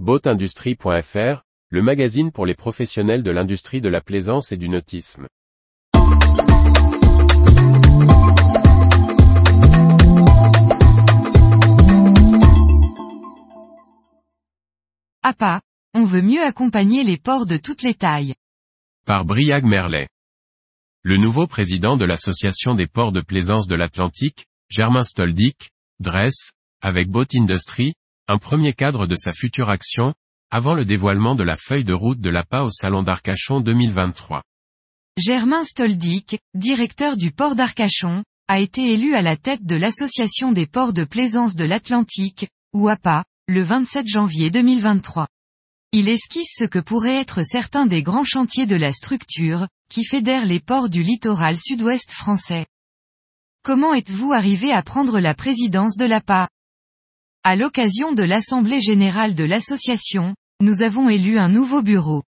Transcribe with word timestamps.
Boatindustrie.fr, 0.00 1.44
le 1.68 1.80
magazine 1.80 2.32
pour 2.32 2.46
les 2.46 2.56
professionnels 2.56 3.22
de 3.22 3.30
l'industrie 3.30 3.80
de 3.80 3.88
la 3.88 4.00
plaisance 4.00 4.50
et 4.50 4.56
du 4.56 4.68
nautisme. 4.68 5.28
APA, 15.22 15.62
on 15.94 16.04
veut 16.04 16.22
mieux 16.22 16.42
accompagner 16.42 17.04
les 17.04 17.16
ports 17.16 17.46
de 17.46 17.56
toutes 17.56 17.82
les 17.82 17.94
tailles. 17.94 18.34
Par 19.06 19.24
Briag 19.24 19.64
Merlet. 19.64 20.08
Le 21.02 21.18
nouveau 21.18 21.46
président 21.46 21.96
de 21.96 22.04
l'Association 22.04 22.74
des 22.74 22.88
ports 22.88 23.12
de 23.12 23.20
plaisance 23.20 23.68
de 23.68 23.76
l'Atlantique, 23.76 24.46
Germain 24.68 25.04
Stoldick, 25.04 25.70
dresse, 26.00 26.50
avec 26.80 27.08
Boat 27.08 27.28
Industry, 27.36 27.94
un 28.26 28.38
premier 28.38 28.72
cadre 28.72 29.06
de 29.06 29.16
sa 29.16 29.32
future 29.32 29.68
action, 29.68 30.14
avant 30.50 30.72
le 30.72 30.86
dévoilement 30.86 31.34
de 31.34 31.44
la 31.44 31.56
feuille 31.56 31.84
de 31.84 31.92
route 31.92 32.20
de 32.20 32.30
l'APA 32.30 32.62
au 32.62 32.70
Salon 32.70 33.02
d'Arcachon 33.02 33.60
2023. 33.60 34.42
Germain 35.18 35.62
Stoldick, 35.64 36.38
directeur 36.54 37.16
du 37.16 37.32
port 37.32 37.54
d'Arcachon, 37.54 38.24
a 38.48 38.60
été 38.60 38.92
élu 38.92 39.14
à 39.14 39.20
la 39.20 39.36
tête 39.36 39.64
de 39.64 39.76
l'Association 39.76 40.52
des 40.52 40.66
ports 40.66 40.94
de 40.94 41.04
plaisance 41.04 41.54
de 41.54 41.66
l'Atlantique, 41.66 42.48
ou 42.72 42.88
APA, 42.88 43.24
le 43.46 43.62
27 43.62 44.06
janvier 44.06 44.50
2023. 44.50 45.28
Il 45.92 46.08
esquisse 46.08 46.54
ce 46.56 46.64
que 46.64 46.78
pourraient 46.78 47.20
être 47.20 47.42
certains 47.42 47.86
des 47.86 48.02
grands 48.02 48.24
chantiers 48.24 48.66
de 48.66 48.76
la 48.76 48.92
structure, 48.92 49.68
qui 49.90 50.02
fédèrent 50.02 50.46
les 50.46 50.60
ports 50.60 50.88
du 50.88 51.02
littoral 51.02 51.58
sud-ouest 51.58 52.10
français. 52.10 52.66
Comment 53.62 53.94
êtes-vous 53.94 54.32
arrivé 54.32 54.72
à 54.72 54.82
prendre 54.82 55.20
la 55.20 55.34
présidence 55.34 55.96
de 55.96 56.06
l'APA 56.06 56.48
À 57.46 57.56
l'occasion 57.56 58.12
de 58.12 58.22
l'Assemblée 58.22 58.80
générale 58.80 59.34
de 59.34 59.44
l'association, 59.44 60.34
nous 60.62 60.80
avons 60.80 61.10
élu 61.10 61.36
un 61.38 61.50
nouveau 61.50 61.82
bureau. 61.82 62.22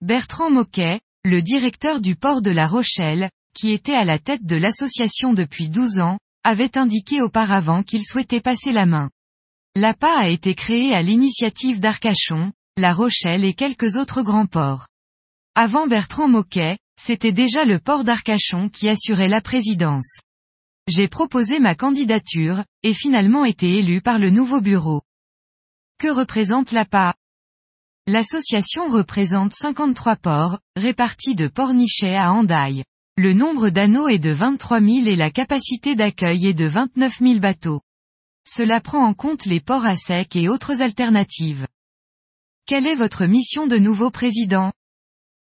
Bertrand 0.00 0.50
Moquet, 0.50 1.02
le 1.24 1.42
directeur 1.42 2.00
du 2.00 2.16
port 2.16 2.40
de 2.40 2.50
La 2.50 2.66
Rochelle, 2.66 3.28
qui 3.54 3.72
était 3.72 3.92
à 3.92 4.06
la 4.06 4.18
tête 4.18 4.46
de 4.46 4.56
l'association 4.56 5.34
depuis 5.34 5.68
12 5.68 5.98
ans, 5.98 6.18
avait 6.42 6.78
indiqué 6.78 7.20
auparavant 7.20 7.82
qu'il 7.82 8.02
souhaitait 8.02 8.40
passer 8.40 8.72
la 8.72 8.86
main. 8.86 9.10
L'APA 9.74 10.16
a 10.16 10.28
été 10.30 10.54
créée 10.54 10.94
à 10.94 11.02
l'initiative 11.02 11.78
d'Arcachon, 11.78 12.50
La 12.78 12.94
Rochelle 12.94 13.44
et 13.44 13.52
quelques 13.52 13.96
autres 13.96 14.22
grands 14.22 14.46
ports. 14.46 14.86
Avant 15.54 15.86
Bertrand 15.86 16.28
Moquet, 16.28 16.78
c'était 16.98 17.32
déjà 17.32 17.66
le 17.66 17.78
port 17.78 18.04
d'Arcachon 18.04 18.70
qui 18.70 18.88
assurait 18.88 19.28
la 19.28 19.42
présidence. 19.42 20.22
J'ai 20.88 21.08
proposé 21.08 21.58
ma 21.58 21.74
candidature, 21.74 22.64
et 22.84 22.94
finalement 22.94 23.44
été 23.44 23.78
élu 23.78 24.00
par 24.00 24.20
le 24.20 24.30
nouveau 24.30 24.60
bureau. 24.60 25.02
Que 25.98 26.08
représente 26.08 26.70
l'APA 26.70 27.14
L'association 28.06 28.88
représente 28.88 29.52
53 29.52 30.14
ports, 30.16 30.60
répartis 30.76 31.34
de 31.34 31.48
Pornichet 31.48 32.14
à 32.14 32.32
Andaille. 32.32 32.84
Le 33.16 33.32
nombre 33.32 33.68
d'anneaux 33.68 34.06
est 34.06 34.20
de 34.20 34.30
23 34.30 34.80
000 34.80 35.06
et 35.06 35.16
la 35.16 35.32
capacité 35.32 35.96
d'accueil 35.96 36.46
est 36.46 36.54
de 36.54 36.66
29 36.66 37.18
000 37.18 37.40
bateaux. 37.40 37.80
Cela 38.46 38.80
prend 38.80 39.04
en 39.04 39.12
compte 39.12 39.44
les 39.44 39.60
ports 39.60 39.86
à 39.86 39.96
sec 39.96 40.36
et 40.36 40.48
autres 40.48 40.82
alternatives. 40.82 41.66
Quelle 42.64 42.86
est 42.86 42.94
votre 42.94 43.24
mission 43.24 43.66
de 43.66 43.78
nouveau 43.78 44.12
président? 44.12 44.72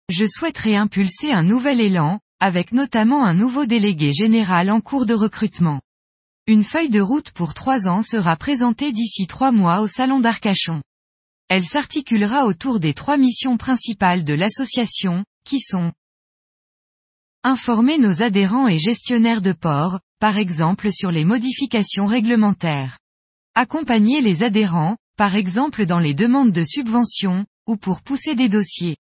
Je 0.08 0.25
souhaiterais 0.25 0.75
impulser 0.75 1.34
un 1.34 1.44
nouvel 1.44 1.81
élan, 1.81 2.22
avec 2.40 2.72
notamment 2.72 3.26
un 3.26 3.34
nouveau 3.34 3.66
délégué 3.66 4.14
général 4.14 4.70
en 4.70 4.82
cours 4.82 5.06
de 5.06 5.14
recrutement. 5.14 5.82
Une 6.46 6.64
feuille 6.64 6.90
de 6.90 7.02
route 7.02 7.32
pour 7.32 7.54
trois 7.54 7.88
ans 7.88 8.04
sera 8.04 8.36
présentée 8.36 8.92
d'ici 8.92 9.28
trois 9.28 9.52
mois 9.52 9.82
au 9.82 9.88
Salon 9.88 10.20
d'Arcachon. 10.20 10.82
Elle 11.50 11.64
s'articulera 11.64 12.46
autour 12.46 12.80
des 12.80 12.94
trois 12.94 13.18
missions 13.18 13.58
principales 13.58 14.24
de 14.24 14.34
l'association, 14.34 15.26
qui 15.44 15.60
sont 15.60 15.92
Informer 17.44 17.98
nos 17.98 18.22
adhérents 18.22 18.68
et 18.68 18.78
gestionnaires 18.78 19.42
de 19.42 19.53
ports, 19.53 20.00
par 20.20 20.38
exemple 20.38 20.92
sur 20.92 21.12
les 21.12 21.24
modifications 21.24 22.06
réglementaires. 22.06 23.00
Accompagner 23.56 24.22
les 24.22 24.44
adhérents, 24.44 24.97
par 25.18 25.36
exemple 25.36 25.86
dans 25.86 26.00
les 26.00 26.14
demandes 26.14 26.52
de 26.52 26.64
subventions, 26.64 27.46
ou 27.66 27.78
pour 27.78 28.02
pousser 28.02 28.36
des 28.36 28.50
dossiers. 28.50 28.97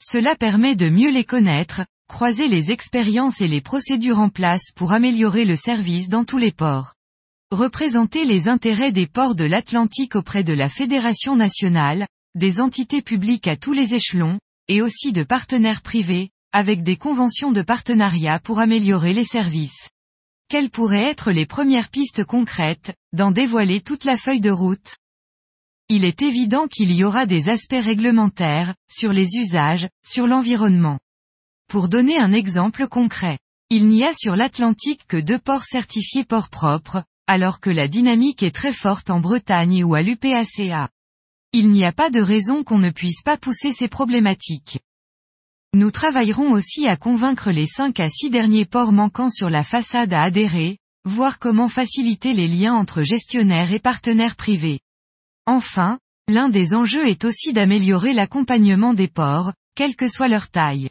Cela 0.00 0.36
permet 0.36 0.76
de 0.76 0.88
mieux 0.88 1.10
les 1.10 1.24
connaître, 1.24 1.82
croiser 2.08 2.48
les 2.48 2.70
expériences 2.70 3.40
et 3.40 3.48
les 3.48 3.60
procédures 3.60 4.20
en 4.20 4.28
place 4.28 4.70
pour 4.74 4.92
améliorer 4.92 5.44
le 5.44 5.56
service 5.56 6.08
dans 6.08 6.24
tous 6.24 6.38
les 6.38 6.52
ports. 6.52 6.94
Représenter 7.50 8.24
les 8.24 8.48
intérêts 8.48 8.92
des 8.92 9.06
ports 9.06 9.34
de 9.34 9.44
l'Atlantique 9.44 10.16
auprès 10.16 10.44
de 10.44 10.52
la 10.52 10.68
Fédération 10.68 11.36
nationale, 11.36 12.06
des 12.34 12.60
entités 12.60 13.02
publiques 13.02 13.48
à 13.48 13.56
tous 13.56 13.72
les 13.72 13.94
échelons, 13.94 14.38
et 14.68 14.82
aussi 14.82 15.12
de 15.12 15.22
partenaires 15.22 15.82
privés, 15.82 16.30
avec 16.52 16.82
des 16.82 16.96
conventions 16.96 17.52
de 17.52 17.62
partenariat 17.62 18.40
pour 18.40 18.60
améliorer 18.60 19.12
les 19.12 19.24
services. 19.24 19.90
Quelles 20.48 20.70
pourraient 20.70 21.04
être 21.04 21.32
les 21.32 21.46
premières 21.46 21.88
pistes 21.88 22.24
concrètes, 22.24 22.94
d'en 23.12 23.30
dévoiler 23.30 23.80
toute 23.80 24.04
la 24.04 24.16
feuille 24.16 24.40
de 24.40 24.50
route? 24.50 24.96
Il 25.88 26.04
est 26.04 26.22
évident 26.22 26.66
qu'il 26.66 26.92
y 26.92 27.04
aura 27.04 27.26
des 27.26 27.48
aspects 27.48 27.72
réglementaires, 27.72 28.74
sur 28.90 29.12
les 29.12 29.36
usages, 29.36 29.88
sur 30.04 30.26
l'environnement. 30.26 30.98
Pour 31.68 31.88
donner 31.88 32.16
un 32.16 32.32
exemple 32.32 32.86
concret, 32.86 33.38
il 33.70 33.88
n'y 33.88 34.04
a 34.04 34.14
sur 34.14 34.36
l'Atlantique 34.36 35.06
que 35.08 35.16
deux 35.16 35.38
ports 35.38 35.64
certifiés 35.64 36.24
ports 36.24 36.48
propres, 36.48 37.02
alors 37.26 37.58
que 37.58 37.70
la 37.70 37.88
dynamique 37.88 38.44
est 38.44 38.54
très 38.54 38.72
forte 38.72 39.10
en 39.10 39.18
Bretagne 39.18 39.82
ou 39.82 39.96
à 39.96 40.02
l'UPACA. 40.02 40.88
Il 41.52 41.70
n'y 41.70 41.84
a 41.84 41.92
pas 41.92 42.10
de 42.10 42.20
raison 42.20 42.62
qu'on 42.62 42.78
ne 42.78 42.90
puisse 42.90 43.22
pas 43.22 43.36
pousser 43.36 43.72
ces 43.72 43.88
problématiques. 43.88 44.78
Nous 45.74 45.90
travaillerons 45.90 46.52
aussi 46.52 46.86
à 46.86 46.96
convaincre 46.96 47.50
les 47.50 47.66
5 47.66 47.98
à 47.98 48.08
6 48.08 48.30
derniers 48.30 48.64
ports 48.64 48.92
manquants 48.92 49.30
sur 49.30 49.50
la 49.50 49.64
façade 49.64 50.12
à 50.12 50.22
adhérer, 50.22 50.78
voir 51.04 51.40
comment 51.40 51.68
faciliter 51.68 52.32
les 52.32 52.48
liens 52.48 52.74
entre 52.74 53.02
gestionnaires 53.02 53.72
et 53.72 53.80
partenaires 53.80 54.36
privés. 54.36 54.78
Enfin, 55.46 55.98
l'un 56.28 56.48
des 56.48 56.74
enjeux 56.74 57.06
est 57.08 57.24
aussi 57.24 57.52
d'améliorer 57.52 58.12
l'accompagnement 58.12 58.94
des 58.94 59.08
ports, 59.08 59.52
quelle 59.74 59.96
que 59.96 60.08
soit 60.08 60.28
leur 60.28 60.48
taille. 60.48 60.90